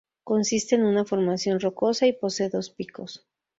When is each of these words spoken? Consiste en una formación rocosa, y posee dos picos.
Consiste 0.23 0.73
en 0.73 0.83
una 0.83 1.05
formación 1.05 1.59
rocosa, 1.59 2.07
y 2.07 2.13
posee 2.13 2.49
dos 2.49 2.71
picos. 2.71 3.27